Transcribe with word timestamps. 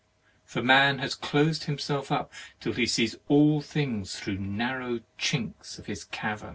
For 0.45 0.63
man 0.63 0.97
has 0.97 1.13
closed 1.13 1.65
himself 1.65 2.11
up, 2.11 2.33
till 2.59 2.73
he 2.73 2.87
sees 2.87 3.17
all 3.27 3.61
things 3.61 4.15
through 4.19 4.39
narrow 4.39 5.01
chinks 5.19 5.77
of 5.77 5.85
his 5.85 6.05
cavern. 6.05 6.49